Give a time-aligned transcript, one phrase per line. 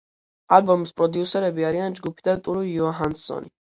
[0.57, 3.59] ალბომის პროდიუსერები არიან ჯგუფი და ტურე იუჰანსონი.